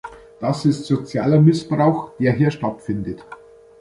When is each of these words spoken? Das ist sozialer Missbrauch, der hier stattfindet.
Das 0.39 0.65
ist 0.65 0.87
sozialer 0.87 1.39
Missbrauch, 1.39 2.13
der 2.17 2.33
hier 2.33 2.49
stattfindet. 2.49 3.23